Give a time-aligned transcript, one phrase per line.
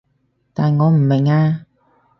[0.55, 1.67] 但我唔明啊